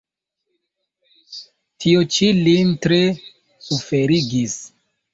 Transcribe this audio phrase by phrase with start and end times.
[1.85, 3.01] Tio ĉi lin tre
[3.71, 4.61] suferigis.